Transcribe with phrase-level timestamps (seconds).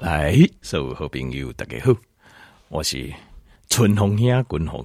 [0.00, 1.94] 来，所有好朋友大家好，
[2.70, 3.12] 我是
[3.68, 4.82] 春红兄滚红。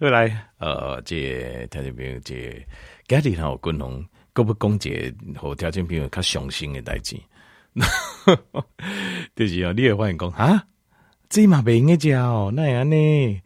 [0.00, 2.66] 后来，呃，这条件朋友，这
[3.06, 7.16] 家里头滚红，各不公解和条件朋友较伤心的代志，
[9.36, 10.66] 就是啊，你也发现讲啊，
[11.28, 13.42] 这嘛没人家哦，那样呢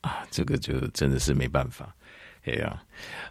[0.00, 1.94] 啊，这个就真的是没办法，
[2.42, 2.82] 哎呀，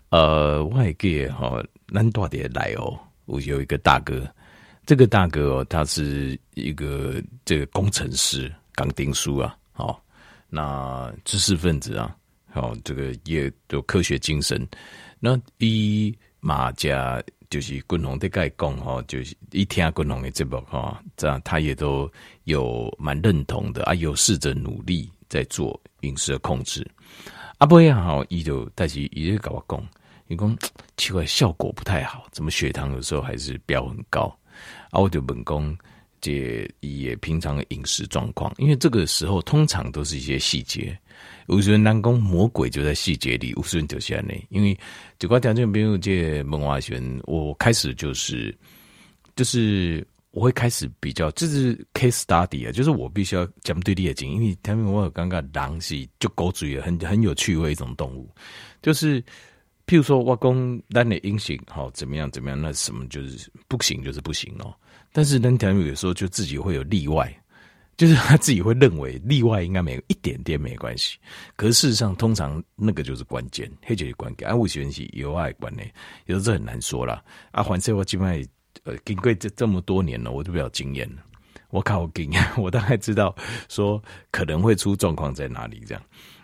[0.08, 1.62] 呃，我还记得哈，
[1.94, 4.26] 咱大点来哦，我有一个大哥。
[4.86, 10.04] 这个大哥哦，他是一个这个工程师，钢钉书啊，好，
[10.50, 12.16] 那知识分子啊，
[12.52, 14.68] 好，这个也有科学精神。
[15.20, 22.12] 那伊马家就是滚红的盖讲哈，就是一听滚红的节目哈，这样他也都
[22.44, 26.86] 有蛮认同的啊，有试着努力在做饮食的控制。
[27.58, 29.82] 啊，不也好，伊就但是伊就跟我讲，
[30.28, 30.58] 伊讲
[30.98, 34.38] 奇怪，效果不太好，怎么血糖有时候还是飙很高。
[34.90, 35.78] 啊，我就本宫
[36.22, 40.98] 这也平常的饮食状况，因为这个时候通常都是一些细节。
[41.48, 44.42] 有时候南宫魔鬼就在细节里，有时候就下来。
[44.50, 44.78] 因为
[45.20, 48.58] 这块条件没有这门外选，我开始就是
[49.36, 58.30] 就是我会开始比较，这是 case study 啊，就是我必须要讲对立的，因为他们我有尴尬狼是就狗嘴很很有趣味一种动物，
[58.82, 59.22] 就是。
[59.86, 64.74] 譬如说，我讲咱的阴性好怎么样怎么样，那什么就是不行，就是不行哦。
[65.12, 67.32] 但是人条有时候就自己会有例外，
[67.98, 71.20] 就是他自己会认为例外应该没有一点点没关系。
[71.56, 74.48] 可是事实上，通常那个就是关键，黑就是关键。
[74.48, 75.84] 啊，我喜欢是有爱关的，
[76.26, 77.24] 有时候这很难说啦。
[77.52, 78.50] 啊，反正我基本上
[78.86, 81.22] 呃经过这这么多年了，我就比较经验了。
[81.70, 83.36] 我靠，我经验，我大概知道
[83.68, 86.04] 说可能会出状况在哪里这样。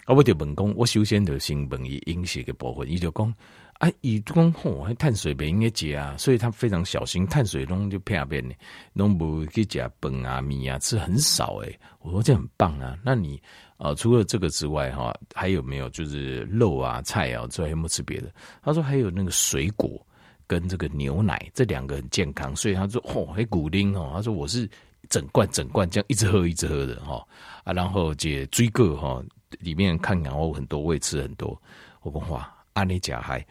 [0.09, 3.31] 啊，我就问讲，我首先就先问伊饮食的部分，伊就讲，
[3.73, 8.55] 啊，伊讲吼，碳水不应该食啊，所以他非常小心，碳水拢就片边的，
[8.93, 11.79] 拢不去食饭啊、米啊，吃很少诶。
[11.99, 13.39] 我说这很棒啊，那你
[13.77, 18.33] 呃，除了这个之外哈，还有没有就是肉啊、菜啊之外，有没有吃别的？
[18.63, 20.03] 他说还有那个水果
[20.47, 24.67] 跟这个牛奶，这两个很健康，所以他说吼，还骨龄哦，他说我是
[25.07, 27.23] 整罐整罐这样一直喝一直喝的哈
[27.63, 29.23] 啊，然后这水果哈。
[29.59, 31.59] 里面看羊肉很多，我也吃很多。
[32.01, 33.45] 我讲哇，安尼假嗨，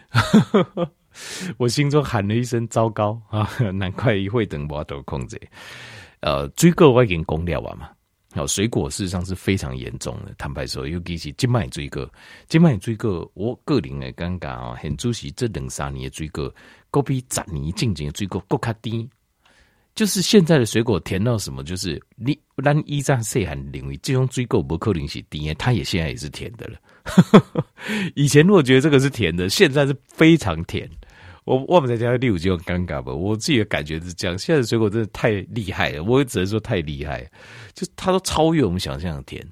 [1.59, 3.51] 我心中喊了一声糟糕啊！
[3.75, 5.41] 难怪一会等我都控制。
[6.21, 7.91] 呃，水果我已经讲了嘛，
[8.35, 10.33] 好，水果事实上是非常严重的。
[10.39, 12.09] 坦白说，尤其是今麦水果，
[12.49, 16.53] 今麦水果，我个人的感觉啊，很主席这两三年的水果，
[16.91, 19.09] 都比十年进前的水果更加低。
[19.99, 21.65] 就是现在的水果甜到什么？
[21.65, 26.79] 就是你咱依在细汉领域，这种水果不可能是甜，它也现在也是甜的了。
[28.15, 30.89] 以前如果觉得这个是甜的，现在是非常甜。
[31.47, 33.13] 我我们在家里有这种尴尬吧？
[33.13, 34.39] 我自己的感觉是这样。
[34.39, 37.29] 现在的水果真的太厉害了，我也只能说太厉害，
[37.75, 39.45] 就它都超越我们想象的甜。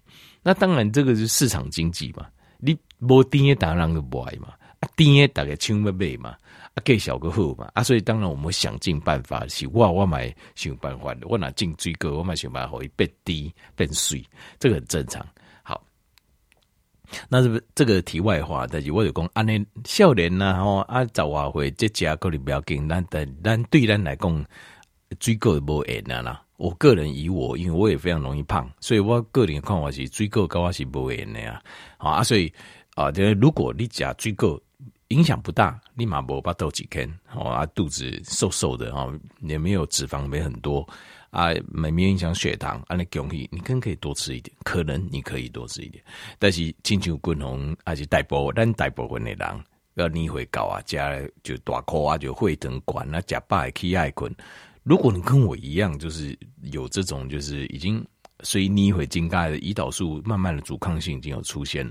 [0.45, 2.25] 那当然，这个是市场经济嘛，
[2.59, 6.37] 你无甜的当然就不爱嘛，啊甜的大概抢要买嘛。
[6.77, 14.23] 啊，给小个好嘛啊，所以当然我们想尽办法，是我我买想办法，我拿进追个，我买想办法会变低变水，
[14.59, 15.27] 这个很正常。
[15.63, 15.83] 好，
[17.31, 18.67] 那是不是这个题外话？
[18.71, 24.45] 但是我就讲，安尼少年呐，吼啊，十外岁这家可能不要紧，咱但咱对咱来讲，
[25.19, 26.43] 追个无缘啊啦。
[26.59, 31.59] 我个人以我，因为我也非常容易胖，所以我个人看法是追个高我是无缘的呀。
[31.97, 32.53] 好啊，所以
[32.97, 34.61] 啊，这如果你假追个。
[35.09, 39.09] 影响不大，立马不把肚几天，哦啊，肚子瘦瘦的哈，
[39.43, 40.85] 也没有脂肪，没很多
[41.31, 46.03] 啊，没没影响血糖，啊，你建议你更可以多吃一点，可能你可以多吃一点，
[46.41, 54.35] 但是亲像滚红还是大部分，咱大部分的人要你会高啊，加就大口啊，就会疼管啊，加饱起爱困。
[54.83, 56.37] 如果你跟我一样，就是
[56.73, 58.05] 有这种，就是已经
[58.41, 61.89] 随你会经盖的胰岛素慢慢的阻抗性已经有出现，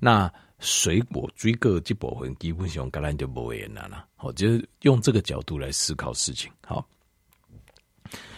[0.00, 0.28] 那。
[0.58, 4.06] 水果追个这部分基本上跟咱就无缘了啦。
[4.16, 6.50] 好，就是用这个角度来思考事情。
[6.66, 6.86] 好，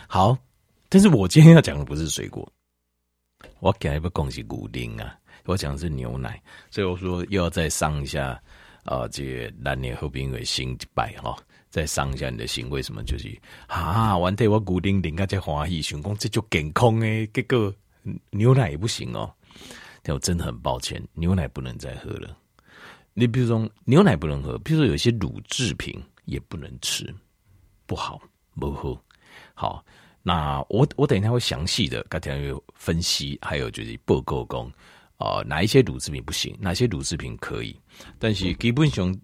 [0.09, 0.37] 好，
[0.89, 2.51] 但是我今天要讲的不是水果，
[3.61, 8.31] 我讲一个恭喜古丁啊，我讲的是牛奶，所以我说又要再上一下
[8.83, 11.37] 啊、呃，这个年后边为新一拜哈，
[11.71, 13.29] 再上一下你的心，为什么就是
[13.69, 14.19] 啊？
[14.19, 17.73] 完对我古丁顶个在欢喜，想讲这就健康诶，结果
[18.31, 19.33] 牛奶也不行哦。
[20.09, 22.35] 但我真的很抱歉，牛奶不能再喝了。
[23.13, 27.15] 你比如说牛奶不能喝，比如说有些乳制品也不能吃，
[27.85, 28.19] 不好，
[28.59, 28.99] 不喝。
[29.53, 29.85] 好，
[30.23, 34.73] 那我我等一下会详细的，刚才有分析，还有就是报告工
[35.19, 37.79] 啊，哪一些乳制品不行，哪些乳制品可以。
[38.19, 39.15] 但是基本上，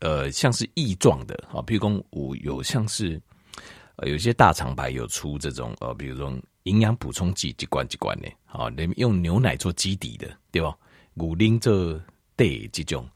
[0.00, 3.22] 呃，像是异状的啊，比如说我有像是。
[4.06, 6.32] 有些大厂牌有出这种呃，比如说
[6.64, 10.76] 营养补充剂几罐几罐的，好，用牛奶做基底的，对吧？
[11.14, 12.00] 牛奶这
[12.36, 13.08] 对这种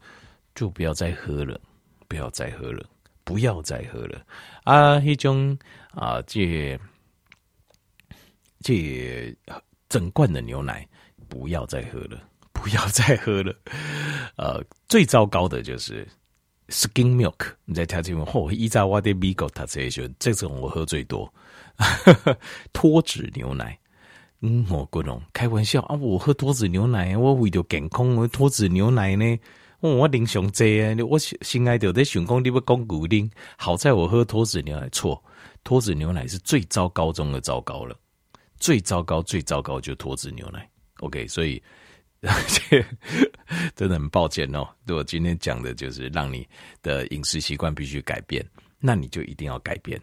[0.53, 1.59] 就不要再喝了，
[2.07, 2.85] 不要再喝了，
[3.23, 4.25] 不要再喝了
[4.63, 4.99] 啊！
[4.99, 5.57] 一种
[5.91, 6.79] 啊，这
[8.61, 9.35] 这
[9.89, 10.87] 整罐的牛奶
[11.27, 12.21] 不要再喝了，
[12.53, 13.55] 不要再喝了。
[14.35, 16.07] 呃，最糟糕的就是
[16.69, 21.33] Skin milk，你在听这种，依照我的米狗他这些，这种我喝最多。
[22.73, 23.77] 脱脂牛奶，
[24.41, 29.39] 嗯，我各种开玩笑啊，我喝脱脂牛奶，我为了健康，我脱脂牛奶呢，
[29.79, 35.23] 我零上济啊，我心爱的在想讲你要讲牛奶，好在我喝脱脂牛奶错，
[35.63, 37.95] 脱脂牛奶是最糟糕中的糟糕了。
[38.59, 40.67] 最糟糕，最糟糕就脱脂牛奶。
[41.01, 41.61] OK，所以
[43.75, 44.67] 真的很抱歉哦。
[44.87, 46.47] 我今天讲的就是让你
[46.81, 48.45] 的饮食习惯必须改变，
[48.79, 49.99] 那你就一定要改变，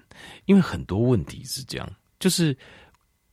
[0.47, 1.89] 因为很多问题是这样，
[2.19, 2.57] 就是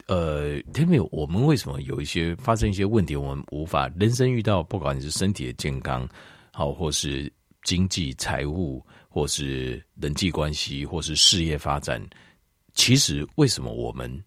[0.08, 6.08] 呃，特别我们为什么有一些发生一些问题，我们无法人生遇到，不管你是身体的健康，
[6.52, 7.32] 好，或是
[7.64, 12.02] 经济财务，或是人际关系，或是事业发展，
[12.74, 14.24] 其实为什么我们？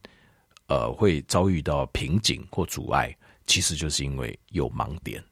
[0.66, 3.14] 呃，会遭遇到瓶颈或阻碍，
[3.44, 5.22] 其实就是因为有盲点。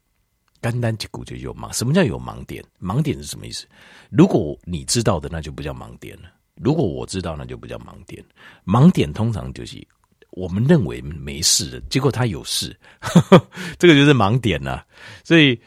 [0.62, 1.70] 单单结果就有盲。
[1.72, 2.64] 什么叫有盲点？
[2.80, 3.66] 盲点是什么意思？
[4.08, 8.24] 如果你知道的，那就不叫盲点了；如果我知道，那就不叫盲点。
[8.64, 9.86] 盲点通常就是
[10.30, 13.46] 我们认为没事的，结果他有事，呵呵，
[13.78, 14.86] 这个就是盲点了。
[15.24, 15.60] 所以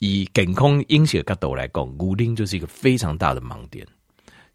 [0.00, 3.86] 以梗空阴血角度来讲，骨钉就是一个非常大的盲点。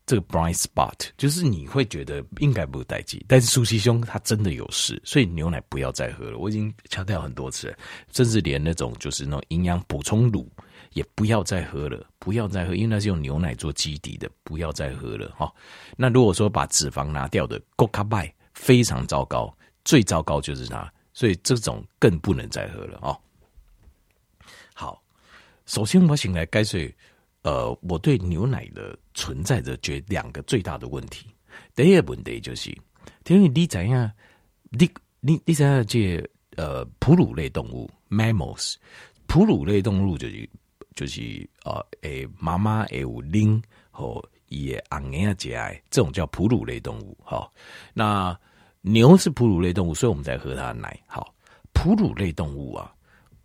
[0.06, 6.38] 这个 bright spot 就是你会觉得应该不待见，但是舒淇兄他真的有事，所以牛奶不要再喝了。
[6.38, 7.78] 我已经强调很多次了，
[8.12, 10.48] 甚至连那种就是那种营养补充乳
[10.94, 15.52] 也不要再喝了，不要再喝，因为那是用牛奶做基底的，不要再喝了哈。
[15.98, 19.52] 那如果说把脂肪拿掉的 Coca Buy 非常糟糕，
[19.84, 23.18] 最糟糕就是它，所以这种更不能再喝了哦。
[24.76, 25.02] 好，
[25.66, 26.96] 首先我醒来该睡。
[27.46, 31.28] 呃，我对牛奶的存在着觉两个最大的问题。
[31.76, 32.72] 第一个问题就是，
[33.28, 34.12] 因为你怎样，
[34.72, 34.90] 你
[35.20, 36.20] 你你怎样这
[36.58, 38.78] 呃哺乳类动物 mammals，
[39.28, 40.50] 哺乳类动物就是
[40.96, 47.16] 就是呃诶妈妈诶有奶和也昂呀姐爱，这种叫哺乳类动物。
[47.24, 47.54] 好，
[47.94, 48.36] 那
[48.82, 51.00] 牛是哺乳类动物，所以我们在喝它的奶。
[51.06, 51.32] 好，
[51.74, 52.92] 哺乳类动物啊，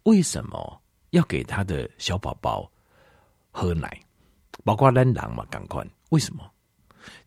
[0.04, 2.66] 为什么要给它的小宝宝？
[3.50, 4.00] 喝奶，
[4.64, 5.84] 包括咱人嘛，赶快。
[6.10, 6.48] 为什么？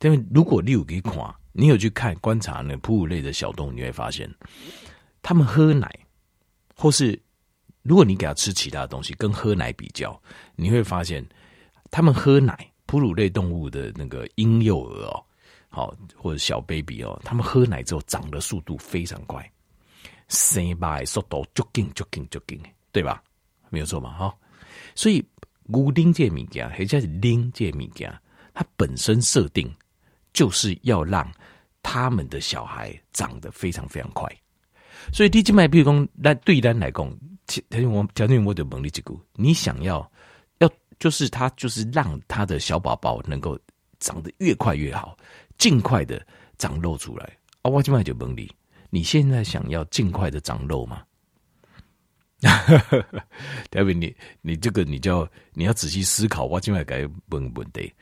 [0.00, 4.32] 因为如果你有去看，你有去看观察那哺乳类的小动物，你会发现，
[5.22, 5.88] 他们喝奶，
[6.76, 7.20] 或是
[7.82, 10.20] 如果你给他吃其他的东西，跟喝奶比较，
[10.54, 11.24] 你会发现，
[11.90, 15.24] 他们喝奶，哺乳类动物的那个婴幼儿哦，
[15.68, 19.50] 好或者小 baby 哦，他们喝奶之后长的速度非常快，
[20.28, 22.60] 生白速度就紧就紧就紧，
[22.92, 23.22] 对吧？
[23.70, 24.36] 没有错嘛，哈，
[24.94, 25.24] 所以。
[25.64, 28.12] 牛奶这物件，或者是奶这物件，
[28.52, 29.72] 它本身设定
[30.32, 31.30] 就是要让
[31.82, 34.30] 他们的小孩长得非常非常快。
[35.12, 39.02] 所以你今麦，比如讲，那对单来讲，条件我条件我就问你一句，
[39.34, 40.10] 你想要
[40.58, 43.58] 要就是他就是让他的小宝宝能够
[43.98, 45.16] 长得越快越好，
[45.58, 46.24] 尽快的
[46.56, 47.70] 长肉出来啊！
[47.70, 48.50] 我今麦就问你，
[48.90, 51.02] 你现在想要尽快的长肉吗？
[53.70, 57.92] 代表你你这个你就要你要仔细思考，我今晚该问问题。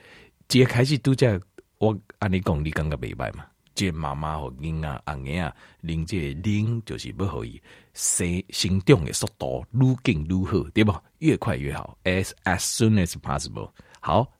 [0.48, 1.40] 揭开始都在
[1.78, 3.46] 我按你讲，你感觉明白嘛？
[3.74, 7.60] 这妈妈和婴儿阿婴儿，零这零就是不可以
[7.94, 10.94] 生生长的速度愈紧愈好，对不？
[11.20, 13.70] 越快越好，as as soon as possible。
[14.00, 14.30] 好，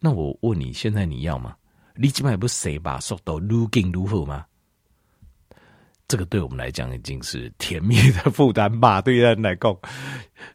[0.00, 1.54] 那我问你，现在你要吗？
[1.94, 4.44] 你今晚不生把速度愈紧愈好吗？
[6.08, 9.00] 这个对我们来讲已经是甜蜜的负担吧？
[9.00, 9.74] 对人来讲，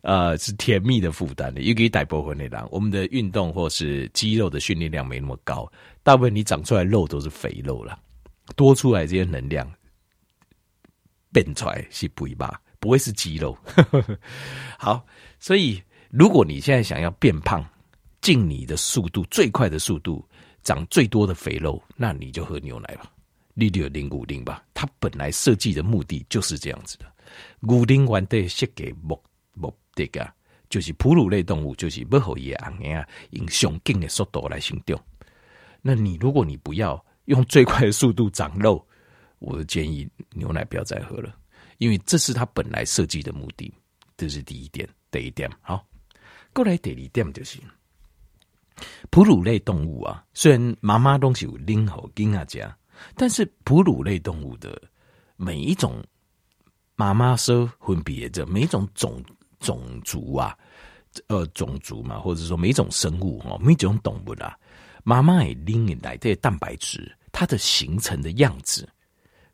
[0.01, 1.61] 呃，是甜蜜的负担的。
[1.61, 5.67] 因为大部分的人，我们的运动或是肌肉的训练量没那么高，
[6.03, 7.99] 大部分你长出来肉都是肥肉了，
[8.55, 9.67] 多出来这些能量
[11.31, 12.61] 变出来是不一吧？
[12.79, 13.57] 不会是肌肉。
[14.77, 15.03] 好，
[15.39, 17.65] 所以如果你现在想要变胖，
[18.21, 20.23] 尽你的速度最快的速度
[20.61, 23.11] 长最多的肥肉，那你就喝牛奶吧。
[23.59, 27.11] 你就零固定吧，它本来设计的目的就是这样子的。
[27.65, 29.19] 固定完的设计目
[29.55, 30.31] 目的啊，
[30.69, 32.71] 就是哺乳类动物，就是不好也啊，
[33.31, 35.01] 用上劲的速度来行动。
[35.81, 38.87] 那你如果你不要用最快的速度长肉，
[39.39, 41.35] 我建议牛奶不要再喝了，
[41.79, 43.73] 因为这是它本来设计的目的。
[44.15, 45.49] 这是第一点，第一点。
[45.61, 45.83] 好，
[46.53, 47.59] 过来第二点就是
[49.09, 52.71] 哺乳类动物啊，虽然妈妈东西有拎好，跟啊讲。
[53.15, 54.81] 但是哺乳类动物的
[55.35, 56.03] 每一种
[56.95, 59.23] 妈妈说分别着每一种种
[59.59, 60.57] 种族啊，
[61.27, 64.57] 呃，种族嘛，或者说每一种生物哦，每一种动物啦，
[65.03, 68.87] 妈妈也拎来的蛋白质，它的形成的样子，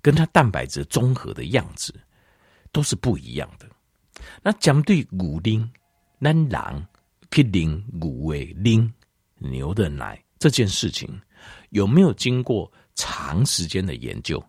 [0.01, 1.93] 跟它蛋白质综合的样子
[2.71, 3.67] 都是不一样的。
[4.41, 5.69] 那讲对牛奶，
[6.21, 6.87] 咱人
[7.31, 8.93] 去拎牛的拎
[9.37, 11.19] 牛的奶这件事情，
[11.71, 14.43] 有没有经过长时间的研究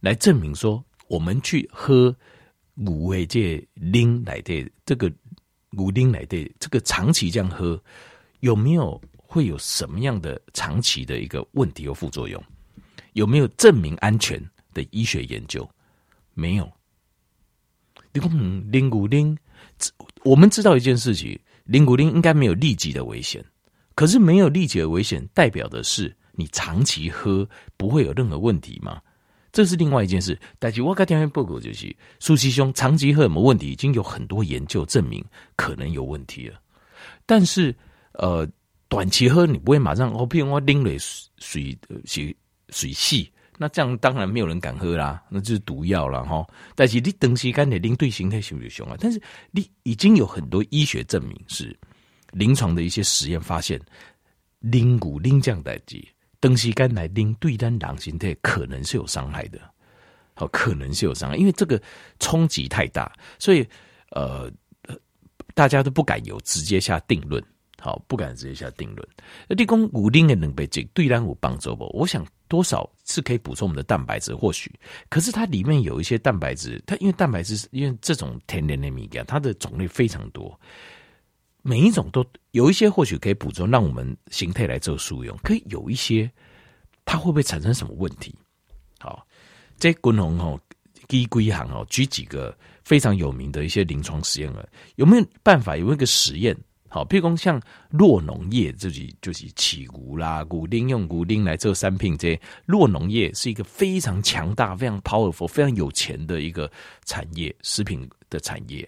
[0.00, 2.14] 来证明说，我们去喝
[2.76, 5.12] 五味这拎来的这个
[5.70, 7.82] 牛奶来的这个长期这样喝，
[8.40, 12.42] 有没有会有什么样的长期的一个问题和副作用？
[13.14, 15.68] 有没有证明安全的医学研究？
[16.34, 16.70] 没有。
[18.12, 19.36] 你说嗯，拎牛奶，
[20.24, 23.44] 我们知道一件事情，拎牛奶应该没有立即的危险。
[23.94, 29.00] 可是没有立即的危险，代表的是你长期喝不会有任何问题吗？
[29.52, 30.38] 这是另外一件事。
[30.58, 33.70] 但是我刚听报告就是，苏西兄长期喝有没有问题？
[33.70, 35.24] 已经有很多研究证明
[35.56, 36.60] 可能有问题了。
[37.24, 37.74] 但是
[38.14, 38.48] 呃，
[38.88, 40.90] 短期喝你不会马上哦，譬如我拎了
[41.38, 42.36] 水水
[42.70, 43.30] 水系。
[43.56, 46.44] 那这样当然没有人敢喝啦，那就是毒药了哈。
[46.74, 48.96] 但是你长时间你拎对身体是不是凶啊？
[48.98, 49.22] 但是
[49.52, 51.78] 你已经有很多医学证明是
[52.32, 53.80] 临床的一些实验发现，
[54.58, 56.04] 拎骨拎这样代志，
[56.48, 59.58] 长时间来拎对单狼形态可能是有伤害的，
[60.34, 61.80] 好，可能是有伤害，因为这个
[62.18, 63.66] 冲击太大，所以
[64.10, 64.50] 呃，
[65.54, 67.42] 大家都不敢有直接下定论。
[67.80, 69.06] 好，不敢直接下定论。
[69.46, 71.84] 那立功五丁的能被这对单有帮助不？
[71.92, 74.72] 我想多少是可以补充我们的蛋白质，或许。
[75.10, 80.58] 可是它里面有一些蛋白质，它因为蛋白质，因为这种天然的米干，它的种类非常多，
[81.66, 85.34] 每一种都有一些或许可以补充，让我们形态来做输用。
[85.42, 86.30] 可以有一些，
[87.06, 88.34] 它会不会产生什么问题？
[89.00, 89.26] 好，
[89.78, 90.60] 这滚红哦，
[91.08, 92.54] 第一行哦，举几个
[92.84, 96.54] 非常有名的一些临床实验了，有没有办法有一个实验？
[96.90, 102.14] 好，譬如说像弱农业，自己就是起骨啦，骨钉用骨钉来做三品。
[102.18, 106.70] 这弱农业是一个非常强大、非常 powerful、非常有钱的一个
[107.06, 108.86] 产业，食品的产业。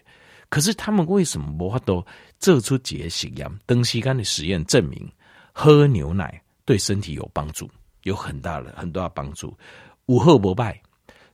[0.49, 2.05] 可是他们为什么无法都
[2.39, 3.59] 做出这些实验？
[3.65, 5.11] 登西干的实验证明，
[5.51, 7.69] 喝牛奶对身体有帮助，
[8.03, 9.57] 有很大的很大的帮助。
[10.05, 10.81] 无贺不败，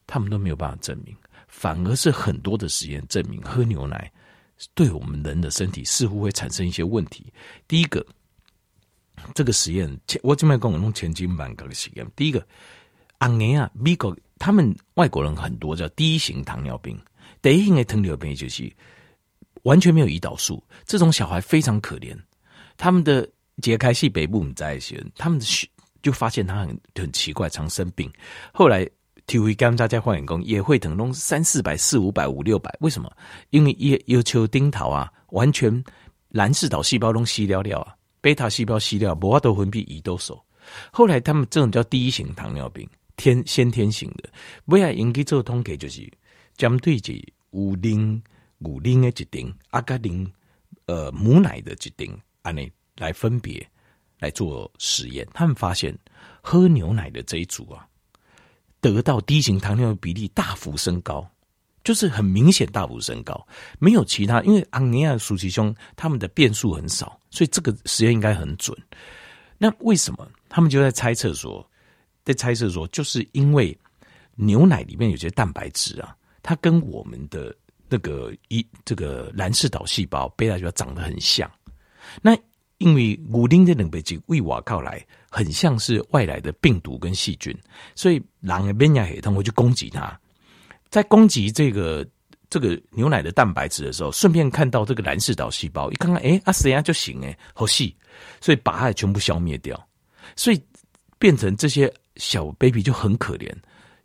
[0.07, 1.15] 他们都没有办法证明，
[1.47, 4.11] 反而是很多的实验证明喝牛奶。
[4.75, 7.31] 对我们人的身体似乎会产生一些问题。
[7.67, 8.05] 第一个，
[9.35, 12.07] 这个实验前我这边跟我弄前金版搞的实验。
[12.15, 12.45] 第一个，
[13.17, 16.97] 安尼啊，美国他们外国人很多叫第一型糖尿病，
[17.41, 18.71] 第一型的糖尿病就是
[19.63, 22.17] 完全没有胰岛素，这种小孩非常可怜。
[22.77, 23.29] 他们的
[23.61, 25.45] 解开系北部在一些，他们的
[26.01, 28.09] 就发现他很很奇怪，常生病。
[28.53, 28.89] 后来。
[29.25, 33.09] 体会甘大家换眼功也会疼弄三四百四五百五六百，为什么？
[33.51, 35.81] 因为也有求丁桃啊，完全
[36.27, 40.37] 蓝氏岛细胞都吸掉了啊，贝塔细胞吸掉，无法度分泌胰岛素。
[40.91, 44.29] 后来他们这种叫第一型糖尿病，天先天型的，
[44.65, 46.05] 不要引起做统计就是
[46.57, 47.17] 针对这
[47.51, 48.21] 五零
[48.63, 50.31] 五零的一丁阿嘎丁
[50.85, 53.65] 呃母奶的一丁安内来分别
[54.19, 55.97] 来做实验，他们发现
[56.41, 57.87] 喝牛奶的这一组啊。
[58.81, 61.25] 得到低型糖尿病比例大幅升高，
[61.85, 63.47] 就是很明显大幅升高，
[63.79, 68.77] 没有其他，因为昂尼亚舒淇兄他们的变数很少，所以这个实验应该很准。
[69.57, 71.65] 那为什么他们就在猜测说，
[72.25, 73.77] 在猜测说，就是因为
[74.35, 77.55] 牛奶里面有些蛋白质啊，它跟我们的
[77.93, 81.49] 那个一这个蓝氏岛细胞贝塔细胞长得很像，
[82.21, 82.35] 那。
[82.79, 87.55] 因为古丁的蛋白质为我靠来，很像是外来的病毒跟细菌，
[87.95, 90.19] 所以人的免疫系统会去攻击它。
[90.89, 92.05] 在攻击这个
[92.49, 97.95] 这个牛奶的蛋白质的时候，顺便看到这个蓝氏岛细胞，一看看，哎，啊，这样就行，哎，好细，
[98.41, 99.81] 所以把它全部消灭掉，
[100.35, 100.61] 所以
[101.17, 103.49] 变成这些小 baby 就很可怜，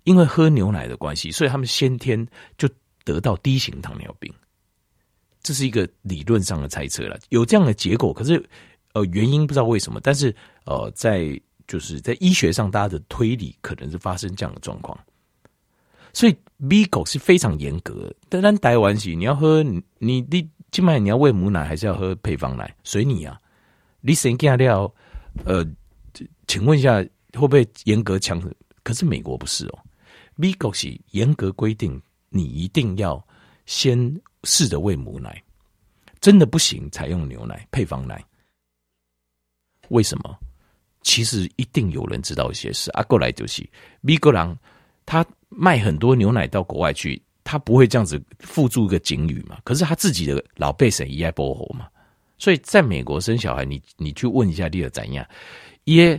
[0.05, 2.25] 因为喝牛奶的关系，所以他们先天
[2.57, 2.69] 就
[3.09, 4.31] 得到低型糖尿病。
[5.43, 8.45] 这是一个理论上的猜测了，有这样的结果，可是
[8.93, 10.35] 呃原因不知道为什么，但是
[10.67, 14.99] 呃在就是在医学上，大家的推理可能是发生这样的状况，
[16.13, 18.15] 所以美国是非常严格。
[18.29, 23.41] 但但台湾是你要喝你你今晚你要喂母奶还是要喝配方奶，随你啊。
[24.01, 24.93] 你生下料
[25.45, 25.67] 呃，
[26.47, 28.43] 请问一下会不会严格强？
[28.83, 29.79] 可是美国不是哦，
[30.37, 33.25] 美国是严格规定你一定要
[33.67, 34.21] 先。
[34.45, 35.43] 试着喂母奶，
[36.21, 38.25] 真的不行，才用牛奶配方奶。
[39.89, 40.39] 为什么？
[41.03, 42.89] 其实一定有人知道一些事。
[42.93, 43.69] 啊，过来就是
[44.01, 44.57] 米格朗，
[45.05, 49.59] 他卖很多牛奶到国外去，他不会这样子附注一个警语嘛？
[49.65, 51.89] 可是他自己的老辈神伊爱保护嘛。
[52.39, 55.29] 所以在美国生小孩，你你去问一下第二怎样？
[55.87, 56.19] 耶，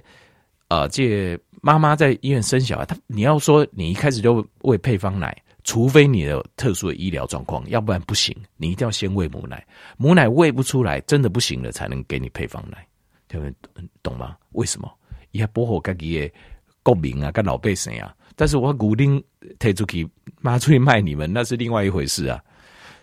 [0.68, 9.64] 呃，这妈妈在医院生小孩，他你要说你一开始就喂配方奶，除非你有特殊的医疗状况，要不然不行，你一定要先喂母奶。
[9.98, 12.84] 母奶喂不出来，真的不行了，才能给你配方奶。
[13.28, 13.40] 听
[13.72, 14.36] 懂懂吗？
[14.54, 14.92] 为什么？
[15.30, 16.34] 也保护自己的
[16.82, 18.16] 国民啊，跟老百姓啊。
[18.36, 19.24] 但是我固定
[19.60, 20.10] 推出去，
[20.42, 22.44] 妈出去卖你们，那是另外一回事啊。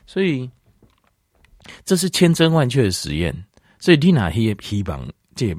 [0.06, 0.50] 所以。
[1.84, 3.34] 这是千真万确的实验，
[3.80, 5.04] 所以丽娜希希望
[5.34, 5.52] 这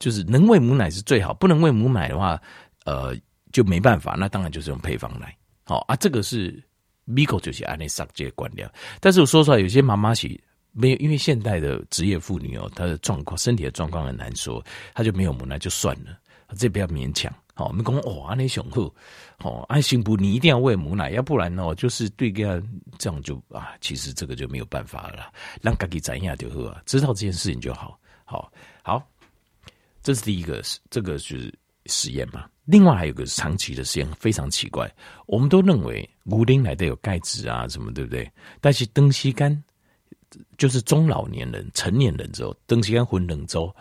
[0.00, 2.40] 就是能喂母奶是最好，不能喂母奶的话，
[2.84, 3.16] 呃，
[3.52, 5.32] 就没办法，那当然就是用配方奶。
[5.64, 6.62] 好啊，这个是
[7.04, 8.70] 美国就是按那上这些观念。
[9.00, 10.28] 但是我说出来，有些妈妈是
[10.72, 16.18] 没有，因为现代的职业妇女哦，她的状况身体的状况很难说，她就没有母奶就算了，
[16.56, 17.32] 这不要勉强。
[17.56, 18.92] 好，我们讲哦，安尼雄厚，
[19.38, 22.60] 哦，安心不，你一定要喂母奶，要不然哦，就是对个
[22.98, 28.52] 这样就啊，其实这个就没有办法了，让自己怎样就好，知道这件事情就好，好，
[28.82, 29.00] 好，
[30.02, 31.54] 这是第一个，这个就是
[31.86, 32.46] 实验嘛。
[32.64, 34.90] 另外还有个长期的实验，非常奇怪，
[35.26, 38.30] 我们都认为牛奶来的有钙质啊，什么对不对？
[38.60, 39.64] 但是长时间
[40.56, 43.74] 就是中老年人、成年人之后，长时间混冷粥，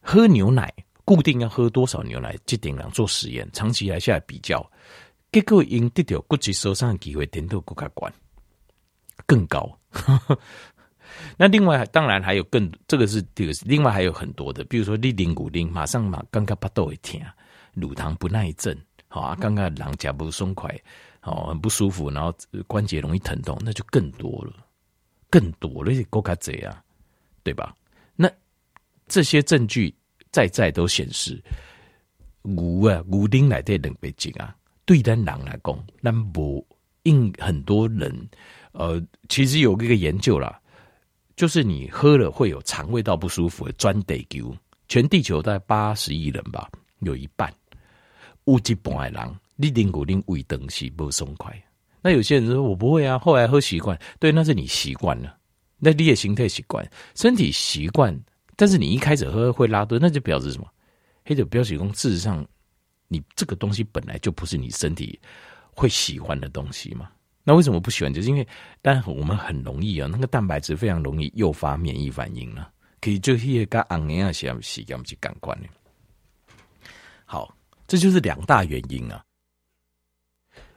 [0.00, 0.72] 喝牛奶。
[1.04, 2.36] 固定要喝多少牛奶？
[2.44, 4.60] 这点量做实验，长期来下来比较，
[5.32, 8.10] 结果因得到骨质疏松的机会，点都更加高，
[9.24, 9.78] 更高。
[11.36, 17.20] 那另外当然还有更，这个是这个是另外还有很多的，比如说你零骨龄马上马，刚刚巴肚会疼，
[17.74, 18.76] 乳糖不耐症，
[19.08, 20.68] 好啊，刚刚狼甲不松快，
[21.22, 22.34] 哦，很不舒服，然后
[22.66, 24.52] 关节容易疼痛，那就更多了，
[25.30, 26.82] 更多了，更加贼啊，
[27.42, 27.74] 对吧？
[28.16, 28.30] 那
[29.06, 29.94] 这些证据。
[30.30, 31.42] 在在都显示，
[32.42, 36.64] 牛啊，牛奶来的两倍精啊，对咱人来讲，咱不
[37.04, 38.28] 应很多人，
[38.72, 40.60] 呃，其实有一个研究啦，
[41.38, 44.52] 就是你喝了会有肠胃道不舒服的专得救，
[44.88, 47.48] 全地球大概八十亿人吧，有一半，
[48.44, 51.56] 有一半的人，你啉牛奶胃东西不松快。
[52.02, 55.32] 那有些人说我不会啊，后来喝习惯，对，那是你习惯了，
[55.78, 58.20] 那你的心态习惯，身体习惯。
[58.56, 60.66] 但是你一开始喝会拉肚，那就表示什么？
[61.24, 62.44] 黑酒标示说，事实上，
[63.06, 65.16] 你这个东西本来就不是你身体
[65.70, 67.08] 会喜欢的东西嘛。
[67.48, 68.12] 那为什么不喜欢？
[68.12, 68.46] 就是因为，
[68.82, 75.68] 但我们很容易啊，那个蛋白质非常容易诱发免疫反应了，可以就一个昂样些洗干净感官的。
[77.24, 77.56] 好，
[77.86, 79.24] 这就是两大原因啊。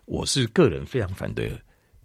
[0.06, 1.52] 我是个人非常反对，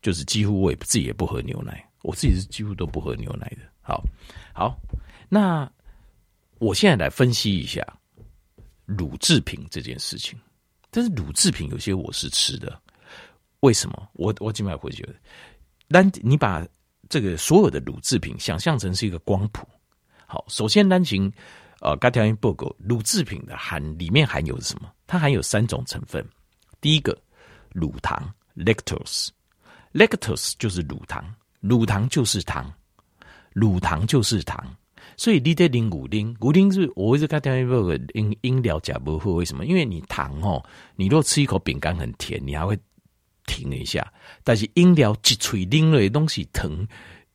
[0.03, 3.59] 就是几乎我也自己也不喝牛奶，我自己是几乎都不喝牛奶的。
[3.81, 4.03] 好，
[4.53, 4.77] 好。
[5.29, 5.71] 那
[6.59, 7.81] 我现在来分析一下
[8.85, 10.37] 乳制品这件事情。
[10.91, 12.83] 但是乳制品有些我是吃的，
[13.67, 14.09] 为什么？
[14.13, 15.05] 我我今晚回去，
[15.89, 16.65] 单你把
[17.09, 19.67] 这个所有的乳制品想象成是一个光谱。
[20.25, 21.33] 好，首先单行
[21.81, 24.89] 呃，该条件报告，乳制品的含里面含有什么？
[25.05, 26.25] 它含有三种成分。
[26.81, 27.17] 第一个，
[27.75, 31.25] 乳糖 （lactose），lactose 就是乳糖，
[31.61, 32.73] 乳糖就是糖，
[33.53, 34.65] 乳糖就是糖。
[35.17, 39.67] 所以你得啉牛奶，牛奶是我一直跟大家说个饮饮料假不喝，为什么？
[39.67, 42.79] 因为你糖哦，你若吃一口饼干很甜，你还会
[43.57, 44.13] 停了一下。
[44.45, 46.87] 但是饮料一嘴啉了东西疼，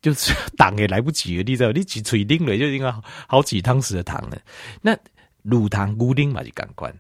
[0.02, 1.44] 就是 挡也来不及了。
[1.44, 2.94] 你知道，你一嘴啉了就应该
[3.28, 4.40] 好几汤匙的糖了。
[4.82, 4.96] 那
[5.42, 6.94] 乳糖固定嘛就感官，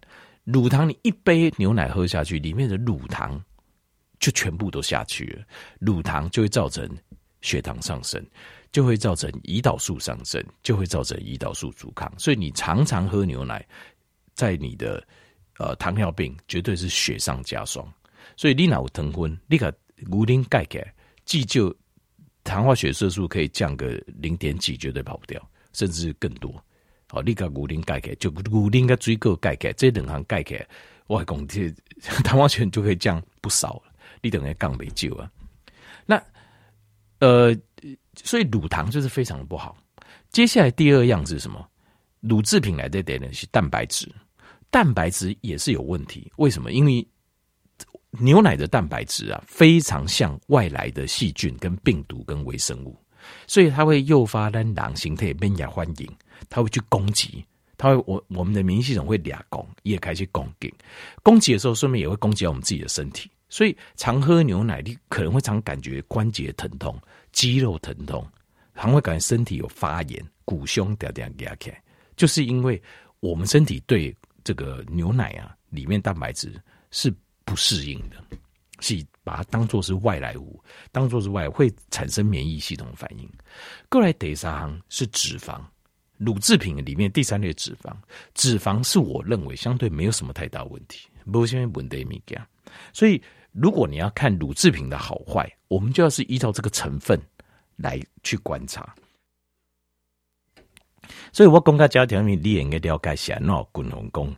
[0.43, 3.39] 乳糖你一杯牛奶喝下去，里面的乳糖
[4.19, 5.43] 就全部都下去了，
[5.79, 6.89] 乳糖就会造成
[7.41, 8.25] 血糖上升。
[8.73, 13.62] 就会造成胰岛素上升，就会造成胰岛素阻抗，所以你常常喝牛奶，
[14.34, 15.05] 在你的
[15.57, 17.86] 呃糖尿病绝对是雪上加霜。
[18.41, 20.91] 所以你脑疼昏，你个牛奶钙钙，
[21.25, 21.71] 既就
[22.43, 25.39] 糖化血色素可以降个零点几，绝对跑不掉，
[25.73, 26.51] 甚至更多。
[27.08, 30.67] 好，你个牛奶钙钙就牛奶个追够钙钙，这两行钙钙，
[31.06, 31.71] 我讲这
[32.25, 33.93] 糖化血就可以降不少了。
[34.23, 35.32] 你等于降没救啊？
[36.08, 36.19] 那
[37.19, 37.56] 呃。
[38.23, 39.77] 所以乳糖就是非常的不好。
[40.32, 41.63] 接下来第二样是什么？
[42.21, 44.12] 乳制品来的点呢是蛋白质，
[44.71, 46.32] 蛋白质也是有问题。
[46.38, 46.71] 为什么？
[46.71, 47.08] 因为
[48.19, 52.95] 牛奶的蛋白质啊，非常像外来的细菌、跟病毒、跟微生物，
[53.47, 56.17] 所以它会诱发让狼形态免疫反应，
[56.50, 57.45] 它会去攻击，
[57.78, 60.74] 它会我我们的免疫系统会俩攻，也开始攻击，
[61.24, 63.32] 攻击的时候顺便也会攻击到我们自己的身体。
[63.47, 66.97] 所以常喝牛奶，你可能会常感觉关节疼痛。
[67.34, 68.26] 肌肉疼痛，
[68.74, 71.71] 还会感觉身体有发炎，骨胸掉掉压开，
[72.17, 72.82] 就是因为
[73.21, 77.13] 我们身体对这个牛奶啊里面蛋白质是
[77.51, 78.15] 不适应的，
[78.79, 80.57] 是把它当做是外来物，
[80.89, 83.29] 当做是外会产生免疫系统反应。
[83.89, 85.59] 过来第三行是脂肪，
[86.17, 87.93] 乳制品里面第三类脂肪，
[88.33, 92.41] 脂肪是我认为相对没有什么太大问题，不像问题物件。
[92.93, 97.21] 所以如果你要看乳制品的好坏，我们就要是依照这个成分
[97.75, 98.95] 来去观察。
[101.33, 104.33] 所以我公开家庭里，你也应该了解一下，那滚龙宫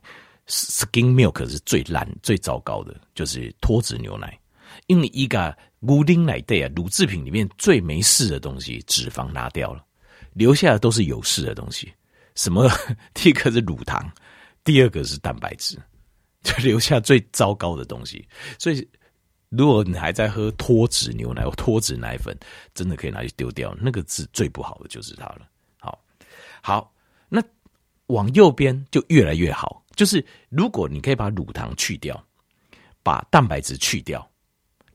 [0.46, 4.38] Skin milk 是最烂、最糟糕的，就是脱脂牛奶。
[4.86, 9.84] 因为一个乳丁奶对啊，乳制品里面最没事的东西，脂肪拿掉了，
[10.32, 11.92] 留下的都是有事的东西。
[12.34, 12.68] 什么？
[13.14, 14.10] 第一个是乳糖，
[14.64, 15.78] 第二个是蛋白质，
[16.42, 18.26] 就留下最糟糕的东西。
[18.58, 18.86] 所以，
[19.48, 22.36] 如果你还在喝脱脂牛奶或脱脂奶粉，
[22.74, 23.74] 真的可以拿去丢掉。
[23.80, 25.48] 那个是最不好的，就是它了。
[25.78, 25.96] 好
[26.60, 26.92] 好，
[27.28, 27.40] 那
[28.06, 29.83] 往右边就越来越好。
[29.94, 32.22] 就是如果你可以把乳糖去掉，
[33.02, 34.28] 把蛋白质去掉，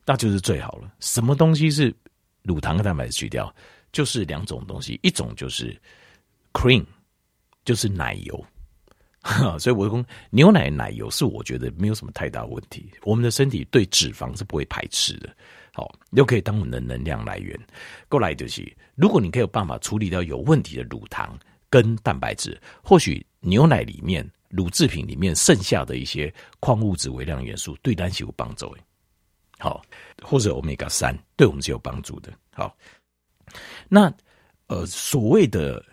[0.06, 0.92] 那就是最好了。
[1.00, 1.94] 什么东西是
[2.44, 3.54] 乳糖和蛋白质去掉？
[3.92, 5.80] 就是两种东西，一种就是
[6.54, 6.86] cream，
[7.66, 8.46] 就是奶油。
[9.60, 12.90] 所以我讲牛奶奶油是我觉得没有什么太大问题。
[13.04, 15.30] 我们的身体对脂肪是不会排斥的。
[15.74, 17.60] 好，又可以当我们的能量来源。
[18.08, 21.38] 过来就是，如果你可以有办法处理掉有问题的乳糖。
[21.72, 28.82] 跟蛋白质，或许牛奶里面、乳制品里面剩下的一些矿物质、微量元素，对单是有帮助的。
[29.58, 29.82] 好，
[30.22, 32.34] 或者欧米伽三，对我们是有帮助的。
[32.52, 32.76] 好，
[33.88, 34.12] 那
[34.68, 35.84] 呃，所谓的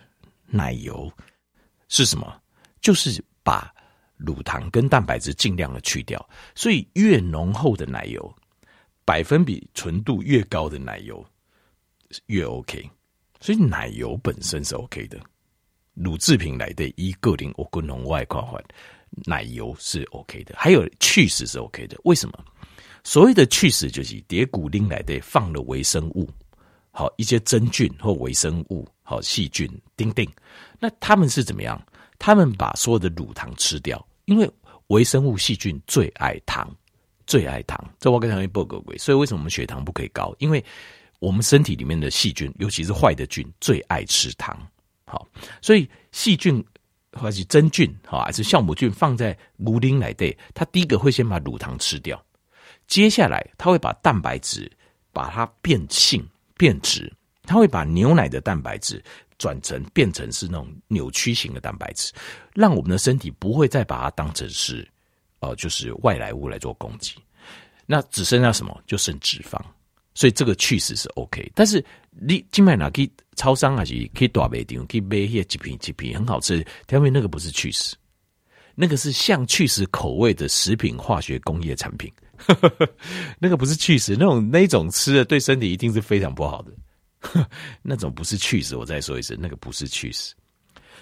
[0.46, 1.12] 奶油
[1.88, 2.40] 是什么？
[2.80, 3.74] 就是把
[4.16, 6.28] 乳糖跟蛋白质尽量的去掉。
[6.54, 8.34] 所以越浓厚的奶油，
[9.04, 11.24] 百分比纯度越高的奶油
[12.26, 12.88] 越 OK。
[13.40, 15.20] 所以奶油本身是 OK 的。
[15.96, 18.62] 乳制品来的，一个零我共同外挂换
[19.24, 21.98] 奶油是 OK 的，还有去死是 OK 的。
[22.04, 22.38] 为什么？
[23.02, 26.28] 所谓的去死就是蝶骨丁来的放了微生物，
[26.90, 30.28] 好一些真菌或微生物，好细菌丁丁。
[30.78, 31.80] 那他们是怎么样？
[32.18, 34.50] 他们把所有的乳糖吃掉，因为
[34.88, 36.68] 微生物细菌最爱糖，
[37.26, 37.78] 最爱糖。
[38.00, 40.34] 这我跟他们报告过，所以为什么我们血糖不可以高？
[40.38, 40.62] 因为
[41.20, 44.58] 我们身体里面的细菌，尤其是坏的菌，最爱吃糖。
[45.06, 45.26] 好，
[45.62, 46.64] 所以细菌
[47.12, 52.20] 或是真菌，好还是酵母菌放在乳丁来对，它第一个会先把乳糖吃掉，
[52.86, 54.70] 接下来它会把蛋白质
[55.12, 57.12] 把它变性变质，
[57.44, 59.02] 它会把牛奶的蛋白质
[59.38, 62.12] 转成变成是那种扭曲型的蛋白质，
[62.52, 64.86] 让我们的身体不会再把它当成是
[65.38, 67.14] 呃就是外来物来做攻击，
[67.86, 68.82] 那只剩下什么？
[68.86, 69.60] 就剩脂肪。
[70.14, 76.56] 所以这个去死是 OK，但是你今麦拿去超商还是可以大卖店，可以买一些几瓶几瓶很好吃，
[76.90, 77.94] 因为那个不是去死，
[78.74, 82.12] 那个是像去死口味的食品化学工业产品，
[83.38, 87.46] 那个不是去死，那种那种吃的对身体一定是非常不好的，
[87.82, 88.74] 那种不是去死。
[88.74, 90.34] 我再说一次，那个不是去死，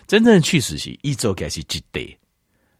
[0.07, 2.01] 真正的去死是一周开始几袋，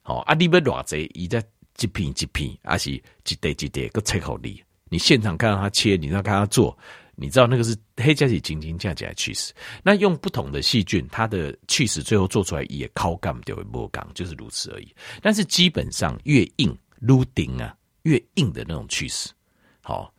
[0.03, 1.43] 好啊，你要偌济，伊在
[1.81, 3.01] 一片一片，还是一
[3.41, 4.63] 袋一袋，个切好利。
[4.91, 6.77] 你现场看到他切，你知道看他做，
[7.17, 9.53] 你知道那个是黑加起晶晶加起来去死。
[9.83, 14.95] 那用不同的细菌，它的去死最后做出来也靠干就会剥干，就是如此而已。
[15.23, 19.31] 但是基本上越硬撸顶啊，越硬的那种去死，
[19.81, 20.13] 好，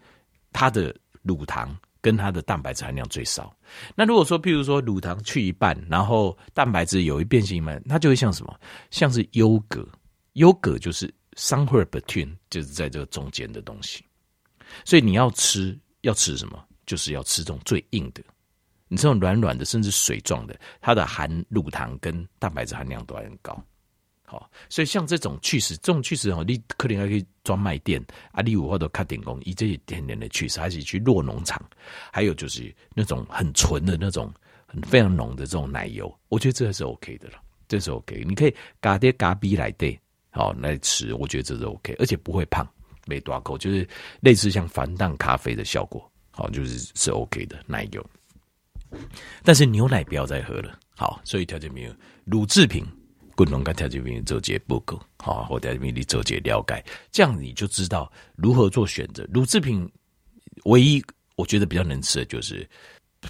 [0.52, 3.56] 它的乳糖跟它的蛋白质含量最少。
[3.96, 8.60] 那如果说，譬如说乳糖去一半，然后蛋白质有一变性嘛，它就会像什么？
[8.92, 9.88] 像是优格，
[10.34, 14.04] 优格就是 somewhere between，就是在这个中间的东西。
[14.84, 16.64] 所以你要吃要吃什么？
[16.86, 18.24] 就是要吃这种最硬的，
[18.88, 23.64] 你这种软软的甚至水状的，它的含乳糖跟蛋白质含量都还很高。
[24.28, 31.64] 好，所以像这种去死，这种去死哦，你可能还可以专卖店啊，例如或者开点工，以这些天然的去死，还是去酪农场，
[32.12, 34.34] 还有就是那种很纯的那种
[34.66, 37.36] 很非常浓的这种奶油，我觉得这是 OK 的了，
[37.68, 40.00] 这是 OK，你可以嘎爹嘎逼来对，
[40.32, 42.68] 好来吃，我觉得这是 OK，而且不会胖。
[43.08, 43.88] 没多口，就是
[44.20, 48.06] 类似像防弹咖啡的效果，好，就是是 OK 的奶油。
[49.44, 51.96] 但是牛奶不要再喝了，好，所以条件没有
[52.26, 52.86] 乳制品，
[53.36, 59.26] 滚龙跟条件没有做些不够，好，或条件没有做些了解，这样你就知道如何做选择。
[59.34, 59.90] 乳制品
[60.66, 61.04] 唯一
[61.36, 62.68] 我觉得比较能吃的就是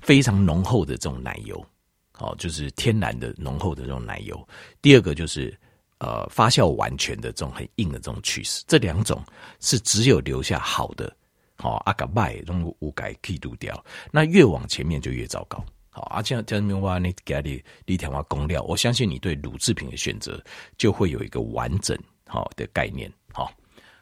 [0.02, 1.64] 非常浓厚的这种奶油，
[2.12, 4.48] 好，就是天然的浓厚的这种奶油。
[4.82, 5.56] 第二个就是。
[6.00, 9.24] 呃，发酵完全的这种很硬的这种起司，这两种
[9.62, 11.16] 是只有留下好的，
[11.58, 15.64] 好阿卡拜这种无改可以丢掉，那越往前面就越糟糕。
[15.90, 20.44] 好，而且这样子的话，你给你你添加工料，我相信你对乳制品的选择
[20.78, 23.10] 就会有一个完整好的概念。
[23.32, 23.50] 好，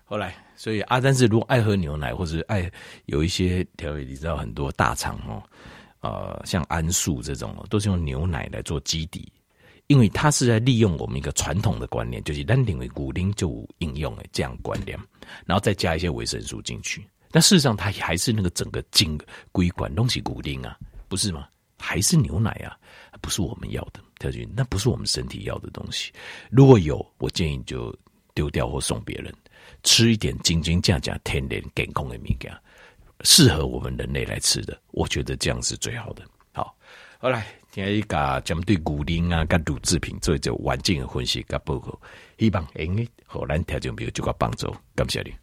[0.04, 2.68] 后来，所以阿丹是如果爱喝牛奶，或者爱
[3.06, 5.44] 有一些调味，你知道很多大厂哦，
[6.00, 9.32] 呃，像安素这种，都是用牛奶来做基底，
[9.86, 14.98] 因为它是在利用我们一个传统的观念，就是单定为骨龄就应用的这样观念，
[15.46, 17.06] 然后再加一些维生素进去。
[17.34, 19.20] 但事实上，它还是那个整个精
[19.52, 21.48] 硅管东西骨龄啊，不是吗？
[21.80, 22.78] 还是牛奶啊，
[23.22, 26.14] 不是我们要的，特君，那不是我们身体要的东西。
[26.52, 27.94] 如果有，我建议就
[28.36, 29.34] 丢掉或送别人。
[29.82, 32.50] 吃一点斤斤价价天然健康的米羹，
[33.22, 36.24] 适合我们人类来吃的，我觉得这样是最好的。
[36.54, 36.74] 好，
[37.18, 42.00] 好来，听一个针对骨龄啊、跟乳制品做一个完整的分析跟报告，
[42.38, 43.08] 希望能给
[43.48, 45.34] 咱听众朋友就个帮助，感谢你。